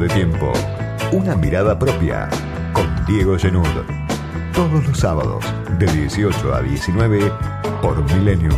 [0.00, 0.52] de tiempo.
[1.12, 2.28] Una mirada propia
[2.72, 3.66] con Diego Genud.
[4.54, 5.44] Todos los sábados
[5.78, 7.30] de 18 a 19
[7.82, 8.56] por Millennium.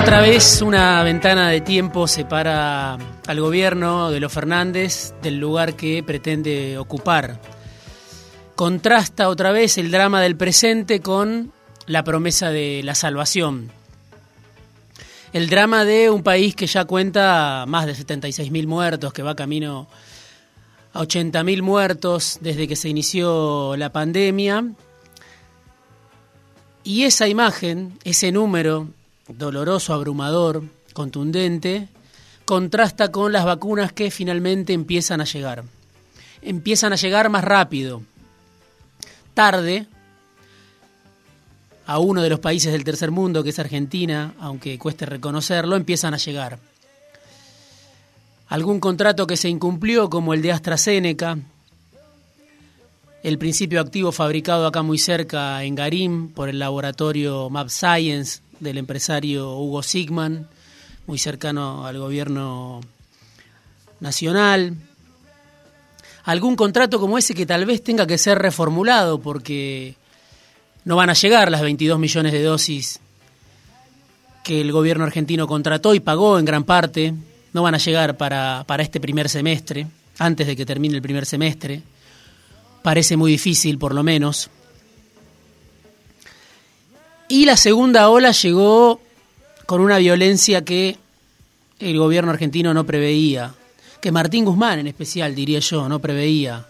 [0.00, 6.02] Otra vez una ventana de tiempo separa al gobierno de los Fernández del lugar que
[6.02, 7.57] pretende ocupar.
[8.58, 11.52] Contrasta otra vez el drama del presente con
[11.86, 13.70] la promesa de la salvación.
[15.32, 19.86] El drama de un país que ya cuenta más de 76.000 muertos, que va camino
[20.92, 24.64] a 80.000 muertos desde que se inició la pandemia.
[26.82, 28.88] Y esa imagen, ese número
[29.28, 30.64] doloroso, abrumador,
[30.94, 31.86] contundente,
[32.44, 35.62] contrasta con las vacunas que finalmente empiezan a llegar.
[36.42, 38.02] Empiezan a llegar más rápido,
[39.38, 39.86] tarde,
[41.86, 46.12] a uno de los países del tercer mundo, que es Argentina, aunque cueste reconocerlo, empiezan
[46.12, 46.58] a llegar.
[48.48, 51.38] Algún contrato que se incumplió, como el de AstraZeneca,
[53.22, 58.76] el principio activo fabricado acá muy cerca en Garim por el laboratorio Map Science del
[58.76, 60.48] empresario Hugo Sigman,
[61.06, 62.80] muy cercano al gobierno
[64.00, 64.74] nacional.
[66.24, 69.94] Algún contrato como ese que tal vez tenga que ser reformulado porque
[70.84, 73.00] no van a llegar las 22 millones de dosis
[74.42, 77.12] que el gobierno argentino contrató y pagó en gran parte,
[77.52, 79.86] no van a llegar para, para este primer semestre,
[80.18, 81.82] antes de que termine el primer semestre.
[82.82, 84.48] Parece muy difícil, por lo menos.
[87.28, 89.02] Y la segunda ola llegó
[89.66, 90.96] con una violencia que
[91.78, 93.54] el gobierno argentino no preveía,
[94.00, 96.66] que Martín Guzmán en especial, diría yo, no preveía.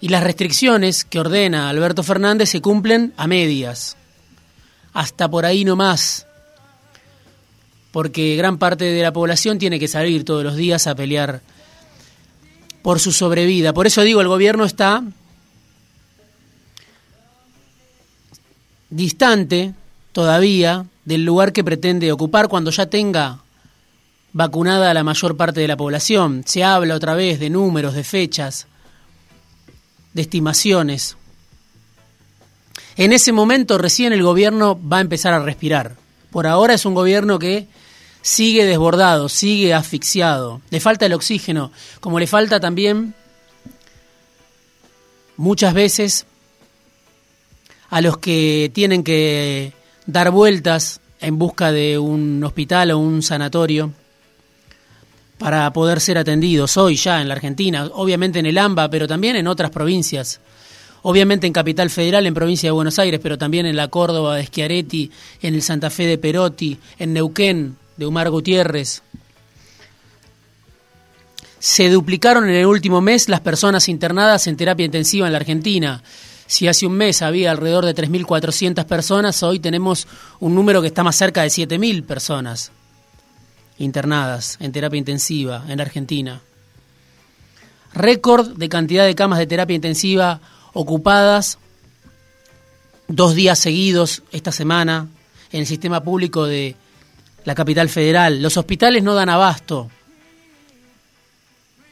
[0.00, 3.96] Y las restricciones que ordena Alberto Fernández se cumplen a medias,
[4.92, 6.26] hasta por ahí no más,
[7.92, 11.40] porque gran parte de la población tiene que salir todos los días a pelear
[12.82, 13.72] por su sobrevida.
[13.72, 15.04] Por eso digo, el gobierno está
[18.90, 19.74] distante
[20.12, 23.38] todavía del lugar que pretende ocupar cuando ya tenga
[24.32, 26.42] vacunada a la mayor parte de la población.
[26.46, 28.66] Se habla otra vez de números, de fechas,
[30.12, 31.16] de estimaciones.
[32.96, 35.96] En ese momento recién el gobierno va a empezar a respirar.
[36.30, 37.68] Por ahora es un gobierno que
[38.22, 40.60] sigue desbordado, sigue asfixiado.
[40.70, 43.14] Le falta el oxígeno, como le falta también
[45.36, 46.26] muchas veces
[47.90, 49.72] a los que tienen que
[50.06, 53.92] dar vueltas en busca de un hospital o un sanatorio
[55.42, 59.34] para poder ser atendidos hoy ya en la Argentina, obviamente en el AMBA, pero también
[59.34, 60.38] en otras provincias.
[61.02, 64.46] Obviamente en Capital Federal, en provincia de Buenos Aires, pero también en la Córdoba de
[64.46, 65.10] Schiaretti,
[65.42, 69.02] en el Santa Fe de Perotti, en Neuquén de Umar Gutiérrez.
[71.58, 76.04] Se duplicaron en el último mes las personas internadas en terapia intensiva en la Argentina.
[76.46, 80.06] Si hace un mes había alrededor de 3.400 personas, hoy tenemos
[80.38, 82.70] un número que está más cerca de 7.000 personas
[83.78, 86.40] internadas en terapia intensiva en Argentina.
[87.94, 90.40] Récord de cantidad de camas de terapia intensiva
[90.72, 91.58] ocupadas
[93.08, 95.08] dos días seguidos esta semana
[95.50, 96.76] en el sistema público de
[97.44, 98.40] la capital federal.
[98.40, 99.90] Los hospitales no dan abasto.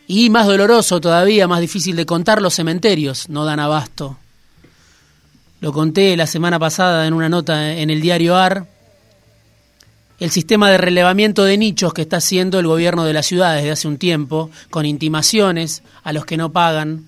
[0.07, 4.19] Y más doloroso todavía, más difícil de contar, los cementerios no dan abasto.
[5.61, 8.67] Lo conté la semana pasada en una nota en el diario AR.
[10.21, 13.71] El sistema de relevamiento de nichos que está haciendo el gobierno de la ciudad desde
[13.71, 17.07] hace un tiempo, con intimaciones a los que no pagan.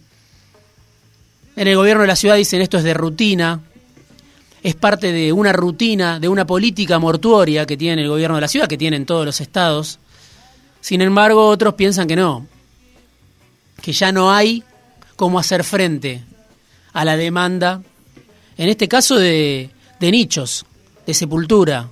[1.55, 3.61] En el gobierno de la ciudad dicen esto es de rutina,
[4.63, 8.49] es parte de una rutina, de una política mortuoria que tiene el gobierno de la
[8.49, 9.99] ciudad, que tienen todos los estados.
[10.81, 12.47] Sin embargo, otros piensan que no,
[13.83, 14.65] que ya no hay
[15.17, 16.23] cómo hacer frente
[16.95, 17.83] a la demanda
[18.57, 19.71] en este caso de,
[20.01, 20.65] de nichos,
[21.07, 21.89] de sepultura.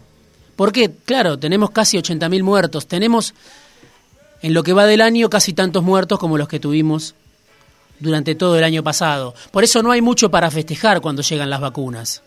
[0.61, 3.33] Porque, claro, tenemos casi 80.000 muertos, tenemos
[4.43, 7.15] en lo que va del año casi tantos muertos como los que tuvimos
[7.99, 9.35] durante todo el año pasado.
[9.53, 12.23] Por eso no hay mucho para festejar cuando llegan las vacunas.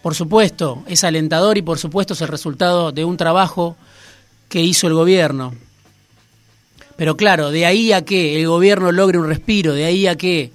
[0.00, 3.76] Por supuesto, es alentador y por supuesto es el resultado de un trabajo
[4.48, 5.54] que hizo el gobierno.
[6.96, 10.50] Pero claro, de ahí a que el gobierno logre un respiro, de ahí a que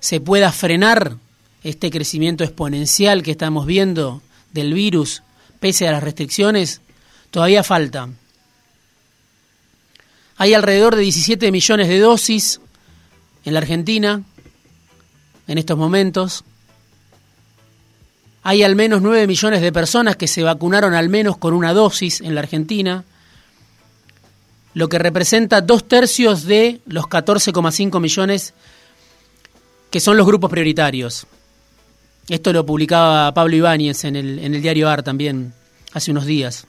[0.00, 1.18] se pueda frenar
[1.62, 4.22] este crecimiento exponencial que estamos viendo
[4.52, 5.22] del virus,
[5.60, 6.80] pese a las restricciones,
[7.30, 8.08] todavía falta.
[10.36, 12.60] Hay alrededor de 17 millones de dosis
[13.44, 14.22] en la Argentina
[15.46, 16.44] en estos momentos.
[18.42, 22.20] Hay al menos 9 millones de personas que se vacunaron al menos con una dosis
[22.20, 23.04] en la Argentina,
[24.74, 28.54] lo que representa dos tercios de los 14,5 millones
[29.90, 31.26] que son los grupos prioritarios.
[32.28, 35.52] Esto lo publicaba Pablo Ibáñez en el, en el diario AR también
[35.92, 36.66] hace unos días.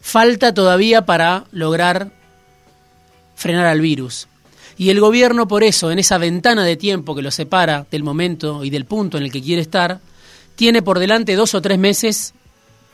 [0.00, 2.12] Falta todavía para lograr
[3.34, 4.28] frenar al virus.
[4.76, 8.64] Y el gobierno por eso, en esa ventana de tiempo que lo separa del momento
[8.64, 10.00] y del punto en el que quiere estar,
[10.56, 12.34] tiene por delante dos o tres meses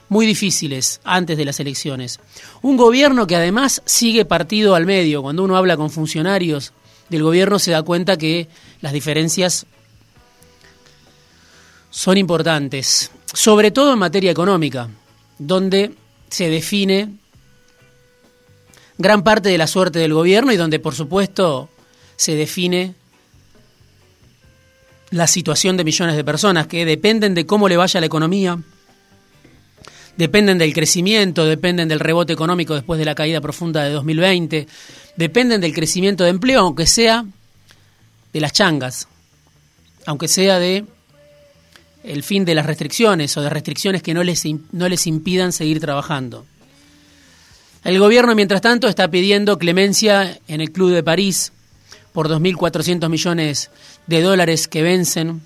[0.08, 2.20] muy difíciles antes de las elecciones.
[2.62, 5.22] Un gobierno que además sigue partido al medio.
[5.22, 6.72] Cuando uno habla con funcionarios
[7.08, 8.48] del gobierno se da cuenta que
[8.80, 9.66] las diferencias
[11.90, 14.88] son importantes, sobre todo en materia económica,
[15.38, 15.92] donde
[16.28, 17.10] se define
[18.96, 21.68] gran parte de la suerte del gobierno y donde, por supuesto,
[22.16, 22.94] se define
[25.10, 28.58] la situación de millones de personas que dependen de cómo le vaya la economía,
[30.16, 34.68] dependen del crecimiento, dependen del rebote económico después de la caída profunda de 2020,
[35.16, 37.24] dependen del crecimiento de empleo, aunque sea
[38.32, 39.08] de las changas,
[40.06, 40.84] aunque sea de
[42.02, 45.80] el fin de las restricciones o de restricciones que no les, no les impidan seguir
[45.80, 46.46] trabajando.
[47.84, 51.52] El gobierno, mientras tanto, está pidiendo clemencia en el Club de París
[52.12, 53.70] por 2.400 millones
[54.06, 55.40] de dólares que vencen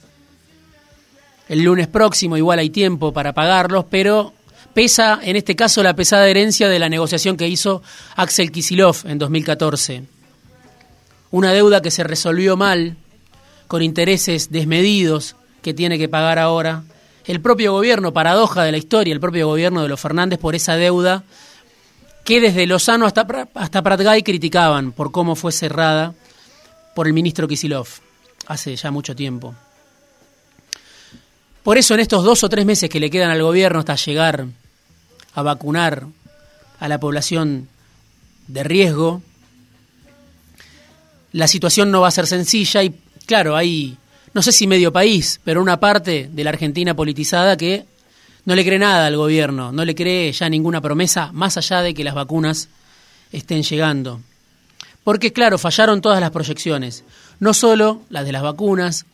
[1.49, 4.33] el lunes próximo, igual hay tiempo para pagarlos, pero
[4.73, 7.83] pesa en este caso la pesada herencia de la negociación que hizo
[8.17, 10.05] Axel Kisilov en 2014.
[11.31, 12.97] Una deuda que se resolvió mal,
[13.67, 16.85] con intereses desmedidos que tiene que pagar ahora.
[17.25, 20.77] El propio gobierno, paradoja de la historia, el propio gobierno de los Fernández por esa
[20.77, 21.25] deuda
[22.23, 26.15] que desde Lozano hasta, hasta Pratgay criticaban por cómo fue cerrada
[26.95, 27.89] por el ministro Kisilov
[28.47, 29.55] hace ya mucho tiempo.
[31.63, 34.47] Por eso en estos dos o tres meses que le quedan al gobierno hasta llegar
[35.35, 36.07] a vacunar
[36.79, 37.69] a la población
[38.49, 39.23] de riesgo,
[41.33, 42.95] la situación no va a ser sencilla y
[43.25, 43.97] claro, hay,
[44.35, 47.87] no sé si medio país, pero una parte de la Argentina politizada que
[48.45, 51.95] no le cree nada al gobierno, no le cree ya ninguna promesa, más allá de
[51.95, 52.69] que las vacunas
[53.33, 54.21] estén llegando.
[55.05, 57.05] Porque, claro, fallaron todas las proyecciones,
[57.39, 59.07] no solo las de las vacunas,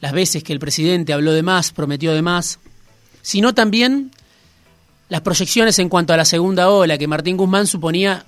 [0.00, 2.58] las veces que el presidente habló de más, prometió de más,
[3.20, 4.10] sino también
[5.08, 8.24] las proyecciones en cuanto a la segunda ola, que Martín Guzmán suponía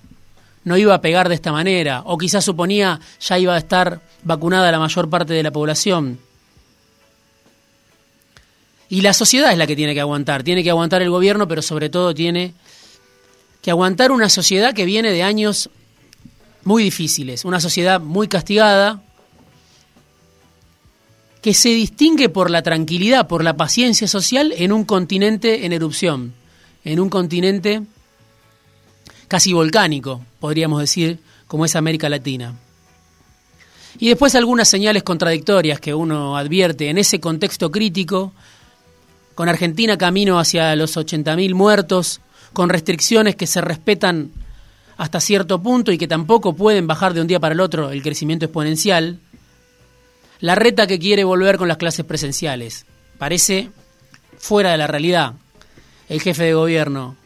[0.65, 4.73] no iba a pegar de esta manera, o quizás suponía ya iba a estar vacunada
[4.73, 6.19] la mayor parte de la población.
[8.89, 11.63] Y la sociedad es la que tiene que aguantar, tiene que aguantar el gobierno, pero
[11.63, 12.55] sobre todo tiene
[13.63, 15.71] que aguantar una sociedad que viene de años
[16.65, 19.03] muy difíciles, una sociedad muy castigada,
[21.43, 26.33] que se distingue por la tranquilidad, por la paciencia social en un continente en erupción,
[26.85, 27.83] en un continente
[29.29, 32.55] casi volcánico, podríamos decir, como es América Latina.
[33.99, 38.33] Y después algunas señales contradictorias que uno advierte en ese contexto crítico
[39.35, 42.21] con Argentina camino hacia los 80.000 muertos,
[42.53, 44.31] con restricciones que se respetan
[44.97, 48.03] hasta cierto punto y que tampoco pueden bajar de un día para el otro el
[48.03, 49.19] crecimiento exponencial,
[50.41, 52.87] la reta que quiere volver con las clases presenciales.
[53.19, 53.71] Parece
[54.39, 55.35] fuera de la realidad
[56.09, 57.17] el jefe de gobierno.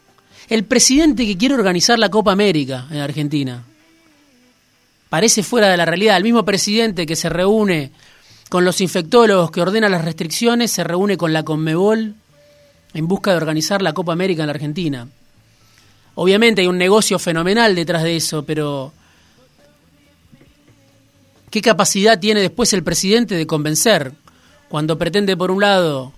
[0.48, 3.62] El presidente que quiere organizar la Copa América en Argentina.
[5.10, 6.16] Parece fuera de la realidad.
[6.16, 7.90] El mismo presidente que se reúne
[8.48, 12.14] con los infectólogos que ordenan las restricciones, se reúne con la Conmebol
[12.94, 15.08] en busca de organizar la Copa América en la Argentina.
[16.14, 18.92] Obviamente hay un negocio fenomenal detrás de eso, pero
[21.50, 24.12] ¿qué capacidad tiene después el presidente de convencer
[24.70, 26.12] cuando pretende, por un lado,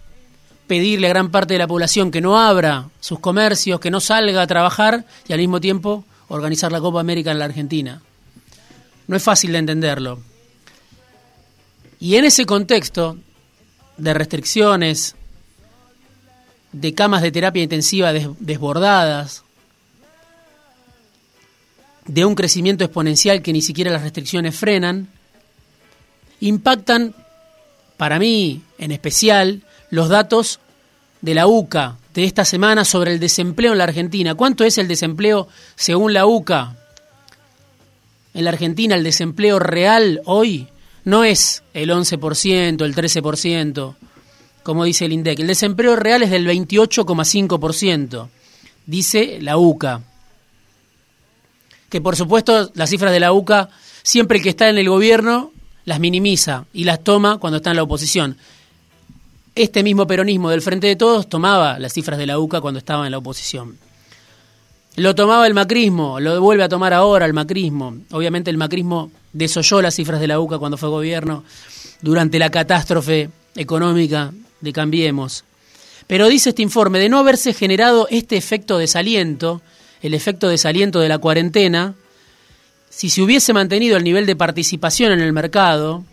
[0.70, 4.40] pedirle a gran parte de la población que no abra sus comercios, que no salga
[4.40, 8.00] a trabajar y al mismo tiempo organizar la Copa América en la Argentina?
[9.08, 10.20] No es fácil de entenderlo.
[11.98, 13.18] Y en ese contexto
[13.96, 15.16] de restricciones,
[16.70, 19.42] de camas de terapia intensiva desbordadas,
[22.06, 25.08] de un crecimiento exponencial que ni siquiera las restricciones frenan,
[26.38, 27.12] impactan,
[27.96, 30.60] para mí en especial, los datos
[31.20, 34.34] de la UCA de esta semana sobre el desempleo en la Argentina.
[34.34, 36.76] ¿Cuánto es el desempleo según la UCA?
[38.34, 40.68] En la Argentina el desempleo real hoy
[41.04, 43.94] no es el 11%, el 13%,
[44.62, 45.40] como dice el INDEC.
[45.40, 48.28] El desempleo real es del 28,5%,
[48.86, 50.02] dice la UCA.
[51.88, 53.68] Que por supuesto las cifras de la UCA
[54.02, 55.52] siempre el que está en el gobierno
[55.84, 58.36] las minimiza y las toma cuando está en la oposición.
[59.54, 63.06] Este mismo peronismo del Frente de Todos tomaba las cifras de la UCA cuando estaba
[63.06, 63.78] en la oposición.
[64.96, 67.96] Lo tomaba el macrismo, lo vuelve a tomar ahora el macrismo.
[68.12, 71.44] Obviamente el macrismo desoyó las cifras de la UCA cuando fue gobierno
[72.00, 75.44] durante la catástrofe económica de Cambiemos.
[76.06, 79.62] Pero dice este informe, de no haberse generado este efecto desaliento,
[80.02, 81.94] el efecto desaliento de la cuarentena,
[82.88, 86.04] si se hubiese mantenido el nivel de participación en el mercado,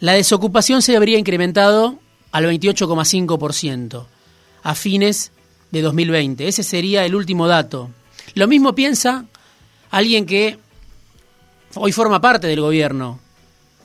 [0.00, 1.98] la desocupación se habría incrementado
[2.32, 4.06] al 28,5%
[4.62, 5.32] a fines
[5.70, 6.48] de 2020.
[6.48, 7.90] Ese sería el último dato.
[8.34, 9.24] Lo mismo piensa
[9.90, 10.58] alguien que
[11.74, 13.20] hoy forma parte del gobierno,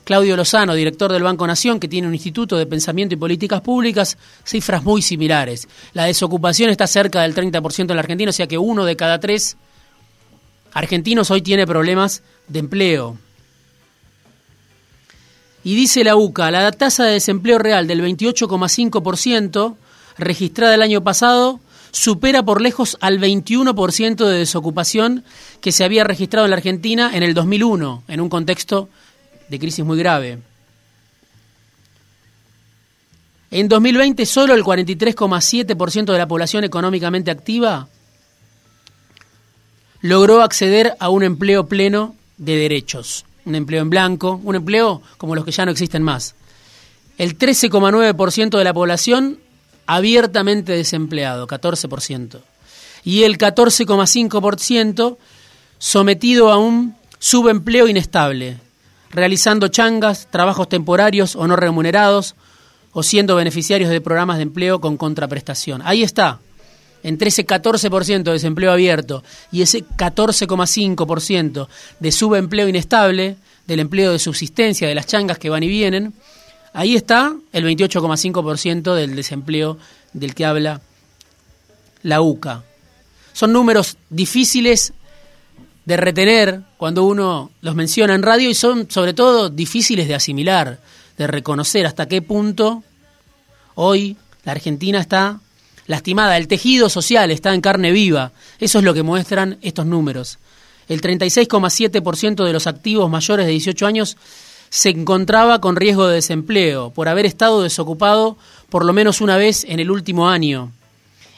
[0.04, 4.18] Claudio Lozano, director del Banco Nación, que tiene un instituto de pensamiento y políticas públicas,
[4.44, 5.68] cifras muy similares.
[5.92, 9.20] La desocupación está cerca del 30% en la Argentina, o sea que uno de cada
[9.20, 9.56] tres
[10.72, 13.16] argentinos hoy tiene problemas de empleo.
[15.64, 19.76] Y dice la UCA, la tasa de desempleo real del 28,5%
[20.18, 21.60] registrada el año pasado
[21.92, 25.24] supera por lejos al 21% de desocupación
[25.60, 28.88] que se había registrado en la Argentina en el 2001, en un contexto
[29.48, 30.38] de crisis muy grave.
[33.50, 37.88] En 2020 solo el 43,7% de la población económicamente activa
[40.00, 45.34] logró acceder a un empleo pleno de derechos, un empleo en blanco, un empleo como
[45.34, 46.34] los que ya no existen más.
[47.18, 49.38] El 13,9% de la población
[49.86, 52.40] abiertamente desempleado, 14%.
[53.04, 55.16] Y el 14,5%
[55.78, 58.58] sometido a un subempleo inestable,
[59.10, 62.36] realizando changas, trabajos temporarios o no remunerados,
[62.92, 65.82] o siendo beneficiarios de programas de empleo con contraprestación.
[65.84, 66.40] Ahí está,
[67.02, 71.68] entre ese 14% de desempleo abierto y ese 14,5%
[71.98, 76.14] de subempleo inestable, del empleo de subsistencia, de las changas que van y vienen,
[76.72, 79.78] ahí está el 28,5% del desempleo
[80.12, 80.80] del que habla
[82.02, 82.64] la UCA.
[83.32, 84.92] Son números difíciles
[85.84, 90.80] de retener cuando uno los menciona en radio y son sobre todo difíciles de asimilar,
[91.18, 92.82] de reconocer hasta qué punto
[93.74, 95.40] hoy la Argentina está
[95.92, 98.32] lastimada, el tejido social está en carne viva.
[98.58, 100.38] Eso es lo que muestran estos números.
[100.88, 104.16] El 36,7% de los activos mayores de 18 años
[104.70, 108.38] se encontraba con riesgo de desempleo por haber estado desocupado
[108.70, 110.72] por lo menos una vez en el último año.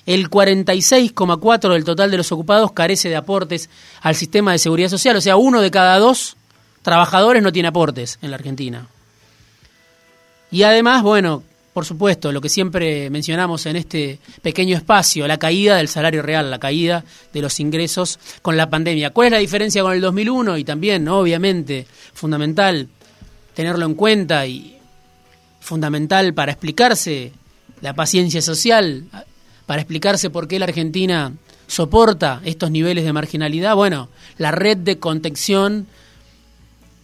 [0.07, 3.69] El 46,4% del total de los ocupados carece de aportes
[4.03, 6.37] al sistema de seguridad social, o sea, uno de cada dos
[6.83, 8.87] trabajadores no tiene aportes en la Argentina.
[10.51, 11.43] Y además, bueno,
[11.75, 16.49] por supuesto, lo que siempre mencionamos en este pequeño espacio, la caída del salario real,
[16.49, 19.11] la caída de los ingresos con la pandemia.
[19.11, 20.57] ¿Cuál es la diferencia con el 2001?
[20.57, 22.89] Y también, obviamente, fundamental
[23.55, 24.79] tenerlo en cuenta y
[25.59, 27.33] fundamental para explicarse
[27.81, 29.07] la paciencia social,
[29.67, 31.33] para explicarse por qué la Argentina
[31.67, 33.75] soporta estos niveles de marginalidad.
[33.75, 35.89] Bueno, la red de contención,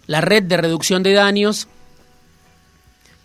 [0.06, 1.66] la red de reducción de daños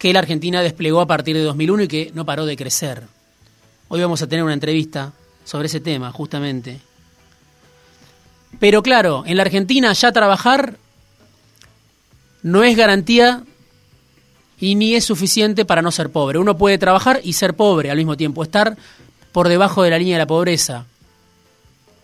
[0.05, 3.01] que la Argentina desplegó a partir de 2001 y que no paró de crecer.
[3.87, 6.79] Hoy vamos a tener una entrevista sobre ese tema, justamente.
[8.59, 10.77] Pero claro, en la Argentina ya trabajar
[12.43, 13.45] no es garantía
[14.59, 16.37] y ni es suficiente para no ser pobre.
[16.37, 18.77] Uno puede trabajar y ser pobre al mismo tiempo, estar
[19.31, 20.85] por debajo de la línea de la pobreza.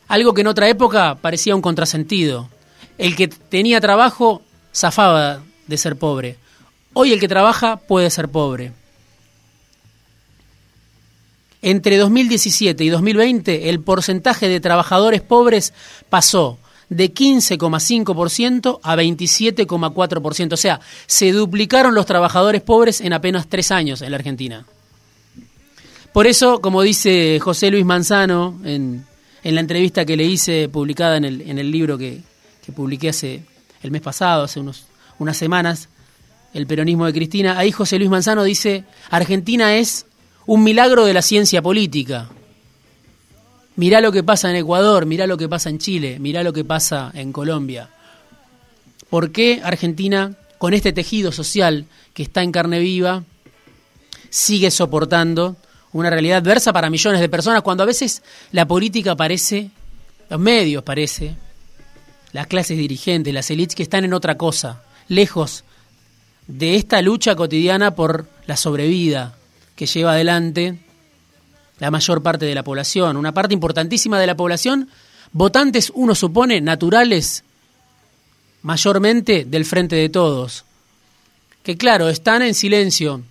[0.08, 2.50] Algo que en otra época parecía un contrasentido.
[2.98, 4.42] El que tenía trabajo
[4.74, 6.41] zafaba de ser pobre.
[6.94, 8.74] Hoy el que trabaja puede ser pobre.
[11.62, 15.74] Entre 2017 y 2020 el porcentaje de trabajadores pobres
[16.10, 16.58] pasó
[16.90, 20.54] de 15,5% a 27,4%.
[20.54, 24.66] O sea, se duplicaron los trabajadores pobres en apenas tres años en la Argentina.
[26.12, 29.06] Por eso, como dice José Luis Manzano en,
[29.44, 32.22] en la entrevista que le hice publicada en el, en el libro que,
[32.66, 33.44] que publiqué hace
[33.82, 34.86] el mes pasado, hace unos,
[35.20, 35.88] unas semanas,
[36.54, 40.06] El peronismo de Cristina, ahí José Luis Manzano dice, Argentina es
[40.46, 42.30] un milagro de la ciencia política.
[43.78, 46.66] Mirá lo que pasa en Ecuador, mirá lo que pasa en Chile, mirá lo que
[46.66, 47.90] pasa en Colombia.
[49.10, 53.24] ¿Por qué Argentina, con este tejido social que está en carne viva,
[54.30, 55.56] sigue soportando
[55.94, 59.72] una realidad adversa para millones de personas, cuando a veces la política parece,
[60.30, 61.36] los medios parece,
[62.32, 65.64] las clases dirigentes, las élites que están en otra cosa, lejos
[66.48, 69.36] de esta lucha cotidiana por la sobrevida
[69.76, 70.78] que lleva adelante
[71.80, 74.90] la mayor parte de la población, una parte importantísima de la población
[75.34, 77.44] Votantes, uno supone, naturales,
[78.64, 80.66] mayormente del frente de todos,
[81.64, 83.22] que claro, están en silencio,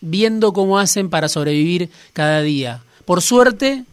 [0.00, 2.82] viendo cómo hacen para sobrevivir cada día.
[3.04, 3.84] Por suerte,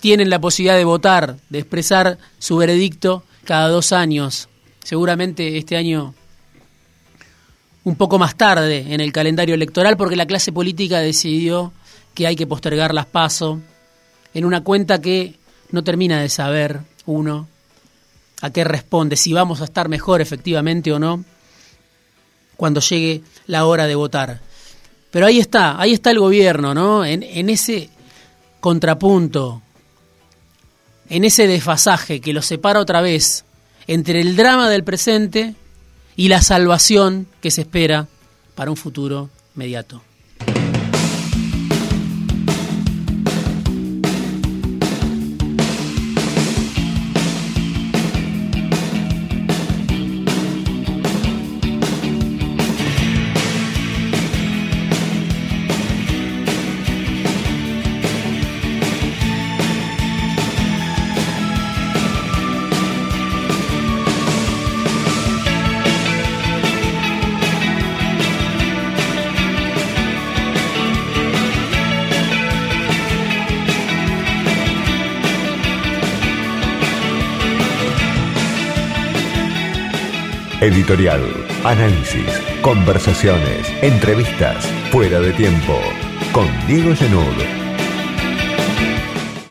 [0.00, 4.48] tienen la posibilidad de votar, de expresar su veredicto cada dos años.
[4.84, 6.14] Seguramente este año
[7.86, 11.72] un poco más tarde en el calendario electoral porque la clase política decidió
[12.14, 13.60] que hay que postergar las pasos
[14.34, 15.36] en una cuenta que
[15.70, 17.46] no termina de saber uno
[18.42, 21.24] a qué responde, si vamos a estar mejor efectivamente o no
[22.56, 24.40] cuando llegue la hora de votar.
[25.12, 27.04] Pero ahí está, ahí está el gobierno, ¿no?
[27.04, 27.88] En, en ese
[28.58, 29.62] contrapunto,
[31.08, 33.44] en ese desfasaje que lo separa otra vez
[33.86, 35.54] entre el drama del presente
[36.16, 38.08] y la salvación que se espera
[38.54, 40.02] para un futuro inmediato.
[80.66, 81.22] Editorial,
[81.62, 82.26] análisis,
[82.60, 85.78] conversaciones, entrevistas, fuera de tiempo,
[86.32, 87.65] con Diego Genud